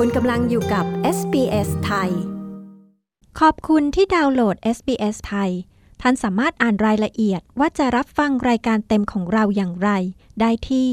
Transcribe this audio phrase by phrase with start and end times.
[0.00, 0.84] คุณกำลังอยู่กับ
[1.18, 2.10] SBS ไทย
[3.40, 5.50] ขอบคุณที่ดาวน์โหลด SBS ไทย
[6.00, 9.90] ท่านสามารถอ่านรายละเอียดว่าจะรับฟังรายการเต็มของเราอย่างไร
[10.40, 10.88] ได้ที่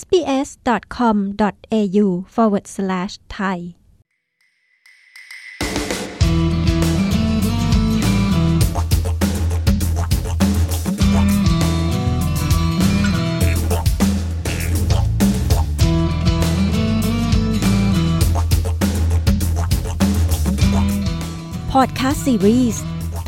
[0.00, 2.06] sbs.com.au
[22.04, 22.76] Podcast Series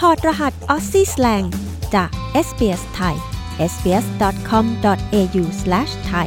[0.01, 1.47] ถอดรหัส Aussie Slang
[1.95, 2.11] จาก
[2.47, 3.17] SBS ไทย
[3.71, 6.27] sbs.com.au/thai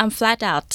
[0.00, 0.70] I'm flat out.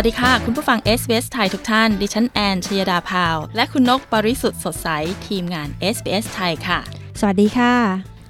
[0.00, 4.88] วัสดีค่ะ คุณผู้ฟัง SBS ไทยทุกท่าน ดิฉันแอนชยดาพาว และคุณนกปริสุทธ์สดใส
[5.26, 6.78] ทีมงาน SBS ไทยค่ะ
[7.20, 7.74] สวัสดีค่ะ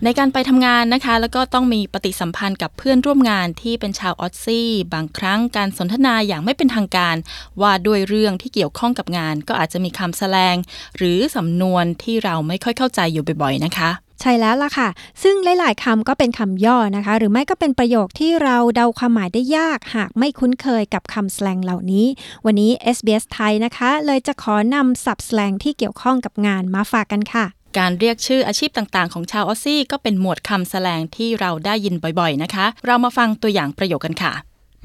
[0.05, 7.16] ในการไปทำงานนะคะ แล้วก็ต้องมีปฏิสัมพันธ์กับเพื่อนร่วมงานที่เป็นชาวออสซี่ บางครั้งการสนทนาอย่างไม่เป็นทางการ
[7.60, 10.56] ว่าด้วยเรื่องที่เกี่ยวข้องกับงาน ก็อาจจะมีคำแสลง
[10.97, 14.88] หรือสำนวนที่เราไม่ค่อยเข้าใจอยู่บ่อยๆนะคะ ใช่แล้วล่ะค่ะ
[15.22, 22.06] ซึ่งหลาย ๆคำก็เป็นคำย่อนะคะ หรือไม่ก็เป็นประโยคที่เราเดาความหมายได้ยากหากไม่คุ้นเคยกับคำแสลงเหล่านี้
[22.47, 27.47] วันนี้ SBS ไทยนะคะ เลยจะขอนำศัพท์แสลงที่เกี่ยวข้องกับงานมาฝากกันค่ะ
[27.78, 34.32] การเรียกชื่ออาชีพต่างๆ ของชาวออสซี่ก็เป็นหมวดคำแสลงที่เราได้ยินบ่อย ๆ นะคะ เรามาฟังตัวอย่างประโยคกันค่ะ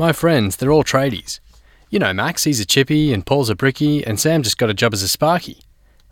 [0.04, 1.32] My friends, they're all tradies.
[1.94, 4.78] You know Max, he's a chippy, and Paul's a bricky, and Sam just got a
[4.82, 5.58] job as a sparky.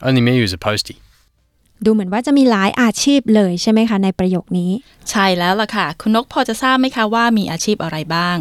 [0.08, 1.00] Only me who's a postie.
[1.86, 4.72] ดูเหมือนว่าจะมีหลายอาชีพเลยใช่ไหมคะ ในประโยคนี้
[5.10, 8.38] ใช่แล้วล่ะค่ะ คุณนกพอจะทราบไหมคะว่ามีอาชีพอะไรบ้าง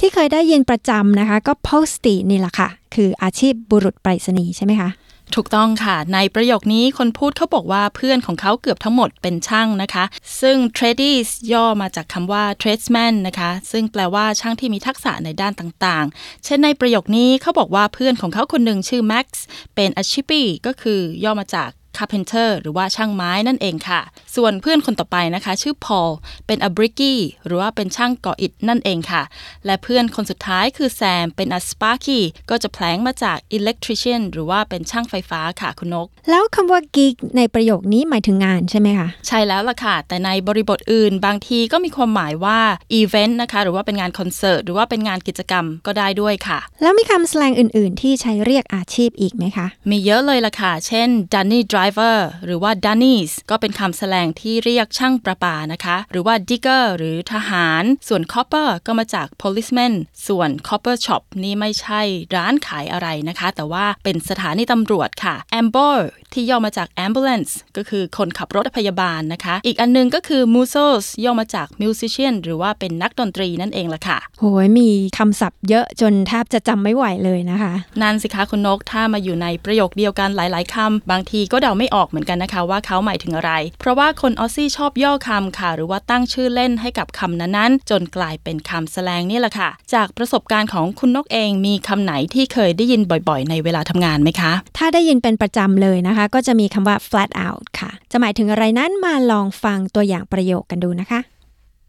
[0.00, 4.90] ที่เคยได้ยินประจำนะคะ ก็ posty นี่แหละค่ะ คืออาชีพบุรุษไปรษณีย์ใช่ไหมคะ
[5.34, 10.04] ถูกต้องค่ะ ในประโยคนี้คนพูดเขาบอกว่าเพื่อนของเขาเกือบทั้งหมดเป็นช่างนะคะ
[10.40, 19.26] ซึ่ง tradies ย่อมาจากคำว่า tradesman นะคะ ซึ่งแปลว่าช่างที่มีทักษะในด้านต่างๆ เช่นในประโยคนี้เขาบอกว่าเพื่อนของเขาคนหนึ่งชื่อ Max
[19.74, 20.32] เป็นอาชีพ
[20.66, 24.00] ก็คือย่อมาจาก carpenter หรือว่าช่างไม้นั่นเองค่ะ
[24.36, 26.10] ส่วนเพื่อนคนต่อไปนะคะ ชื่อ Paul
[26.46, 27.14] เป็น a bricky
[27.46, 29.22] หรือว่าเป็นช่างก่ออิฐนั่นเองค่ะ
[29.66, 32.20] และเพื่อนคนสุดท้ายคือ Sam เป็น a sparky
[32.50, 42.58] ก็จะแผลงมาจาก electrician หรือว่าเป็นช่างไฟฟ้าค่ะคุณนก แล้วคำว่า gig ในประโยคนี้หมายถึงงานใช่ไหมคะใช่แล้วล่ะค่ะ แต่ในบริบทอื่นบางทีก็มีความหมายว่า
[43.00, 57.82] event นะคะหรือว่าเป็นงานคอนเสิร์ตหรือว่าเป็นงานกิจกรรมก็ได้ด้วยค่ะ แล้วมีคำแสลงอื่น ๆ ที่ใช้เรียกอาชีพอีกไหมคะ มีเยอะเลยล่ะค่ะ เช่น dunny driver หรือว่า dunnies ก็เป็นคำแสลงที่เรียกช่างประปานะคะ หรือว่า digger หรือทหาร
[58.08, 59.94] ส่วน copper ก็มาจาก policeman
[60.26, 62.00] ส่วน copper shop นี่ไม่ใช่
[62.36, 65.96] ร้านขายอะไรนะคะ แต่ว่าเป็นสถานีตำรวจค่ะ amber
[66.32, 74.88] ที่ย่อมาจาก ambulance ก็คือคนขับรถพยาบาลนะคะ อีกอันนึงก็คือ musos ย่อมาจาก musician หรือว่าเป็นนักดนตรีนั่นเองล่ะค่ะ โหยมี
[75.18, 101.20] คำศัพท์เยอะจนแทบจะจำไม่ไหวเลยนะคะ นั่นสิคะคุณนกถ้ามาอยู่ในประโยคเดียวกันหลาย ๆคำบางทีก็เดาไม่ออกเหมือนกันนะคะว่าเขาหมายถึงอะไร เพราะว่าคนออสซี่ชอบย่อคำค่ะ หรือว่าตั้งชื่อเล่นให้กับคำนั้นๆ จนกลายเป็นคำแสลงนี่แหละค่ะ จากประสบการณ์ของคุณนกเองมีคำไหนที่เคยได้ยินบ่อยๆ ในเวลาทำงานไหมคะ ถ้าได้ยินเป็นประจำเลยนะคะ ก็จะมีคำว่า flat out ค่ะ จะหมายถึงอะไรนั้นมาลองฟังตัวอย่างประโยคกันดูนะคะ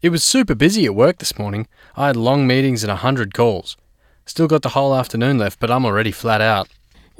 [0.06, 1.66] It was super busy at work this morning.
[2.00, 3.68] I had long meetings and a hundred calls.
[4.32, 6.66] Still got the whole afternoon left, but I'm already flat out.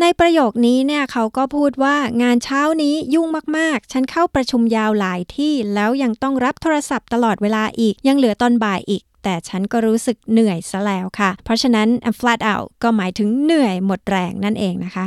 [0.02, 15.06] ในประโยคนี้เนี่ยเขาก็พูดว่างานเช้านี้ยุ่งมากๆ ฉันเข้าประชุมยาวหลายที่ แล้วยังต้องรับโทรศัพท์ตลอดเวลาอีก ยังเหลือตอนบ่ายอีก แต่ฉันก็รู้สึกเหนื่อยซะแล้วค่ะ เพราะฉะนั้น I'm flat out ก็หมายถึงเหนื่อยหมดแรงนั่นเองนะคะ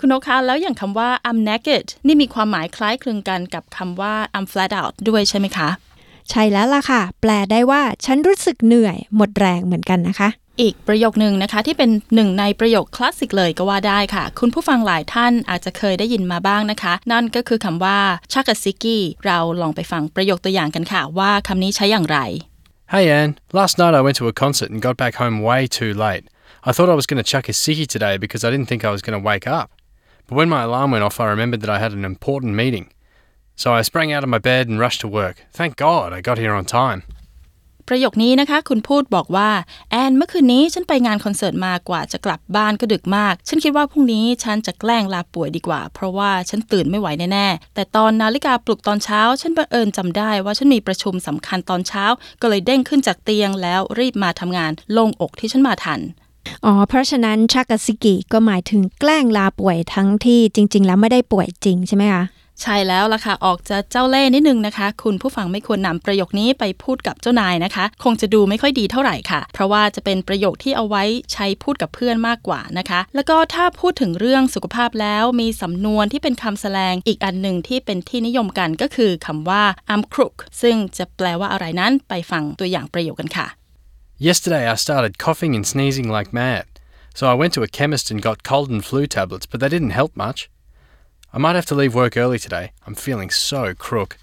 [0.00, 5.68] คุณนกคะแล้วอย่างคำว่า I'm naked นี่มีความหมายคล้ายคลึงกันกับคำว่า I'm flat out ด้วยใช่ไหมคะ
[6.30, 10.28] ใช่แล้วล่ะค่ะ แปลได้ว่าฉันรู้สึกเหนื่อยหมดแรงเหมือนกันนะคะ
[10.60, 17.98] อีกประโยคหนึ่งนะคะ ที่เป็นหนึ่งในประโยคคลาสสิกเลยก็ว่าได้ค่ะ คุณผู้ฟังหลายท่านอาจจะเคยได้ยินมาบ้างนะคะ นั่นก็คือคำว่า
[18.32, 22.18] chuck a sickie เราลองไปฟังประโยคตัวอย่างกันค่ะ ว่าคำนี้ใช้อย่างไร
[22.92, 25.92] Hey Anne, last night I went to a concert and got back home way too
[26.06, 26.24] late.
[26.68, 28.92] I thought I was going to chuck a sickie today because I didn't think I
[28.96, 29.68] was going to wake up.
[30.26, 32.86] But when my alarm went off, I remembered that I had an important meeting.
[33.62, 35.36] So I sprang out of my bed and rushed to work.
[35.58, 37.00] Thank God I got here on time.
[37.88, 39.50] ประโยคนี้นะคะ คุณพูดบอกว่า
[39.90, 52.04] แอนเมื่อคืนนี้ฉันไปงานคอนเสิร์ตมากว่าจะกลับบ้านก็ดึกมาก ฉันคิดว่าพรุ่งนี้ฉันจะแกล้งลาป่วยดีกว่า เพราะว่าฉันตื่นไม่ไหวแน่ๆแต่ตอนนาฬิกาปลุกตอนเช้า ฉันบังเอิญจำได้ว่าฉันมีประชุมสำคัญตอนเช้า
[52.40, 56.00] ก็เลยเด้งขึ้นจากเตียงแล้วรีบมาทำงานลงอกที่ฉันมาทัน
[56.64, 62.24] อ๋อ เพราะฉะนั้นชักกะซิกิก็หมายถึงแกล้งลาป่วยทั้งที่จริง ๆ แล้วไม่ได้ป่วยจริงใช่ไหมคะ
[62.60, 79.62] ใช่แล้วล่ะค่ะ ออกจะเจ้าเล่ห์นิดนึงนะคะ คุณผู้ฟังไม่ควรนำประโยคนี้ไปพูดกับเจ้านายนะคะ คงจะดูไม่ค่อยดีเท่าไหร่ค่ะ เพราะว่าจะเป็นประโยคที่เอาไว้ใช้พูดกับเพื่อนมากกว่านะคะ แล้วก็ถ้าพูดถึงเรื่องสุขภาพแล้วมีสำนวนที่เป็นคำแสลงอีกอันหนึ่งที่เป็นที่นิยมกันก็คือคำว่า
[79.92, 83.46] I'm crook ซึ่งจะแปลว่าอะไรนั้นไปฟังตัวอย่างประโยคกันค่ะ
[84.28, 86.66] Yesterday I started coughing and sneezing like mad,
[87.18, 89.98] so I went to a chemist and got cold and flu tablets, but they didn't
[90.00, 90.40] help much.
[91.34, 92.72] I might have to leave work early today.
[92.86, 94.18] I'm feeling so crook.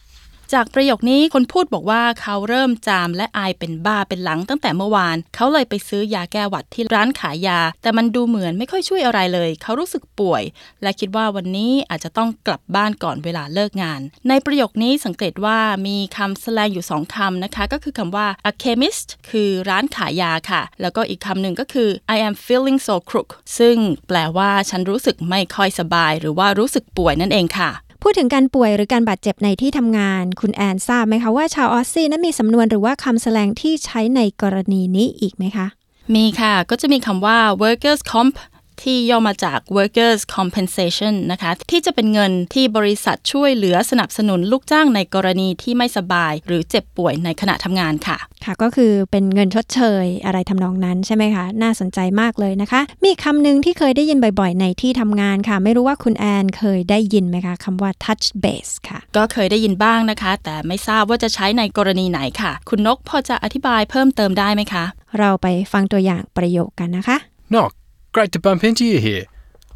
[0.56, 10.44] จากประโยคนี้คนพูดบอกว่าเขาเริ่มจามและอายเป็นบ้าเป็นหลังตั้งแต่เมื่อวาน เขาเลยไปซื้อยาแก้หวัดที่ร้านขายยา แต่มันดูเหมือนไม่ค่อยช่วยอะไรเลย เขารู้สึกป่วย
[10.84, 30.24] และคิดว่าวันนี้อาจจะต้องกลับบ้านก่อนเวลาเลิกงาน ในประโยคนี้สังเกตว่ามีคำแสลงอยู่สองคำนะคะ ก็คือคำว่า a chemist คือร้านขายยาค่ะ แล้วก็อีกคำหนึ่งก็คือ I am feeling so crook ซึ่งแปลว่าฉันรู้สึกไม่ค่อยสบาย หรือว่ารู้สึกป่วยนั่นเองค่ะ พูดถึงการป่วยหรือการบาดเจ็บในที่ทำงาน
[30.42, 35.68] คุณแอนทราบไหมคะว่าชาวออสซี่นั้นมีสำนวนหรือว่าคำแสลงที่ใช้ในกรณีนี้อีกไหมคะ
[36.16, 38.36] มีค่ะ ก็จะมีคำว่า workers comp
[38.84, 60.32] ที่ย่อมาจาก workers compensation นะคะ ที่จะเป็นเงินที่บริษัทช่วยเหลือสนับสนุนลูกจ้างในกรณีที่ไม่สบาย หรือเจ็บป่วยในขณะทำงานค่ะ ค่ะก็คือเป็นเงินชดเชยอะไรทำนองนั้นใช่ไหมคะ น่าสนใจมากเลยนะคะ มีคำหนึ่งที่เคยได้ยินบ่อยๆ ในที่ทำงานค่ะ ไม่รู้ว่าคุณแอนเคยได้ยินไหมคะคำว่า touch base ค่ะ ก็เคยได้ยินบ้างนะคะ
[60.44, 64.84] แต่ไม่ทราบว่าจะใช้ในกรณีไหนค่ะ คุณนกพอจะอธิบายเพิ่มเติมได้ไหมคะ
[65.20, 67.18] เราไปฟังตัวอย่างประโยคกันนะคะ
[67.54, 67.72] Knock,
[68.12, 69.26] great to bump into you here.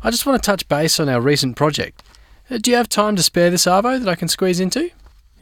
[0.01, 2.03] I just want to touch base on our recent project.
[2.49, 4.89] Uh, do you have time to spare this Arvo that I can squeeze into?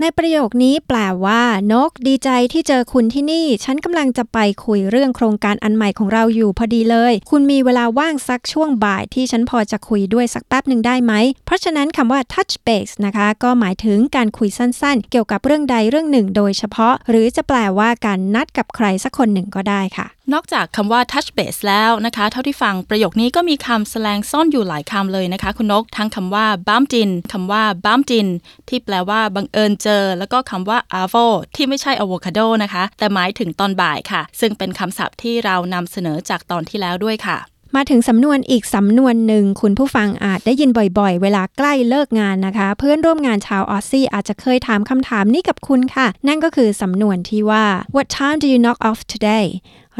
[0.03, 1.41] ในประโยคนี้แปลว่า
[1.73, 11.13] นกดีใจที่เจอคุณที่นี่ ฉันกำลังจะไปคุยเรื่องโครงการอันใหม่ของเราอยู่พอดีเลย คุณมีเวลาว่างสักช่วงบ่ายที่ฉันพอจะคุยด้วยสักแป๊บหนึ่งได้ไหม
[11.45, 26.93] เพราะฉะนั้นคำว่า touch base นะคะ ก็หมายถึงการคุยสั้นๆ เกี่ยวกับเรื่องใดเรื่องหนึ่ง โดยเฉพาะ หรือจะแปลว่าการนัดกับใครสักคนหนึ่งก็ได้ค่ะนอกจากคำว่า touch base แล้วนะคะ เท่าที่ฟังประโยคนี้ก็มีคำแสลงซ่อนอยู่หลายคำเลยนะคะ คุณนก ทั้งคำว่า bump
[27.01, 28.27] in คำว่า bump in
[28.69, 37.37] ที่แปลว่าบังเอิญเจอ แล้วก็คำว่า avo ที่ไม่ใช่ avocado นะคะ แต่หมายถึงตอนบ่ายค่ะ ซึ่งเป็นคำศัพท์ที่เรานำเสนอจากตอนที่แล้วด้วยค่ะ
[37.75, 47.65] มาถึงสำนวนอีกสำนวนหนึ่งคุณผู้ฟังอาจได้ยินบ่อยๆ เวลาใกล้เลิกงานนะคะ เพื่อนร่วมงานชาวออสซี่อาจจะเคยถามคำถามนี้กับคุณค่ะ นั่นก็คือสำนวนที่ว่า
[47.95, 49.45] What time do you knock off today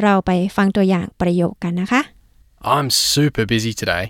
[0.02, 2.02] เราไปฟังตัวอย่างประโยคกันนะคะ
[2.76, 4.04] I'm super busy today.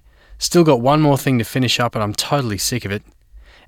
[0.48, 3.04] Still got one more thing to finish up and I'm totally sick of it.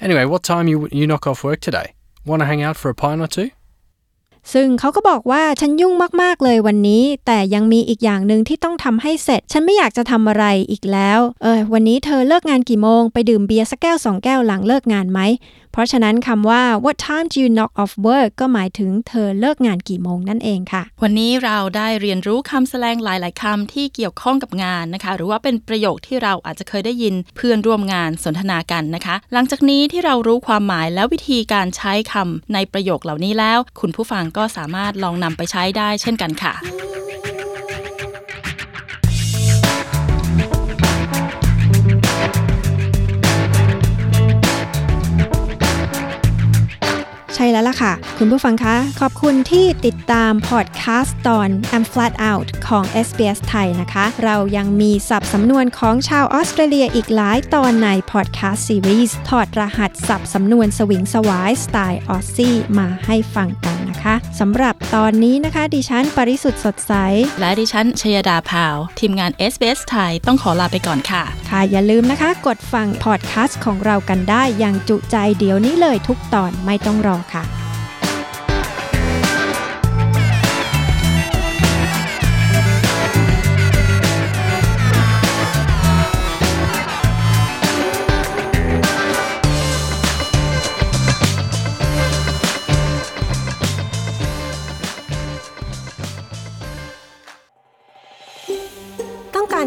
[0.06, 1.88] Anyway, what time you you knock off work today?
[2.26, 3.50] Want to hang out for a pint or two?
[4.54, 15.20] ซึ่งเขาก็บอกว่าฉันยุ่งมากๆเลยวันนี้ แต่ยังมีอีกอย่างหนึ่งที่ต้องทำให้เสร็จ ฉันไม่อยากจะทำอะไรอีกแล้ว เออวันนี้เธอเลิกงานกี่โมง ไปดื่มเบียร์สักแก้วสองแก้วหลังเลิกงานไหม
[15.74, 36.54] เพราะฉะนั้นคำว่า what time do you knock off work ก็หมายถึงเธอเลิกงานกี่โมงนั่นเองค่ะ วันนี้เราได้เรียนรู้คำแสลงหลาย ๆคำที่เกี่ยวข้องกับงานนะคะ หรือว่าเป็นประโยคที่เราอาจจะเคยได้ยินเพื่อนร่วมงานสนทนากันนะคะ หลังจากนี้ที่เรารู้ความหมายและวิธีการใช้คำในประโยคเหล่านี้แล้ว คุณผู้ฟังก็สามารถลองนำไปใช้ได้เช่นกันค่ะ
[47.44, 66.94] ใช่แล้วล่ะค่ะ คุณผู้ฟังคะ ขอบคุณที่ติดตามพอดแคสต์ตอน I'm Flat Out ของ SBS ไทยนะคะ เรายังมีศัพท์สำนวนของชาวออสเตรเลียอีกหลายตอนในพอดแคสต์ซีรีส์ถอดรหัสศัพท์สำนวนสวิงสวายสไตล์ออสซี่มาให้ฟังกัน นะคะสำหรับตอนนี้นะคะ ดิฉันปริสุทธ์สดใส
[67.40, 77.63] และดิฉันชยดาพาว ทีมงาน SBS ไทยต้องขอลาไปก่อนค่ะ ค่ะ อย่าลืมนะคะ กดฟังพอดแคสต์ของเรากันได้อย่างจุใจเดี๋ยวนี้เลยทุกตอนไม่ต้องรอค่ะ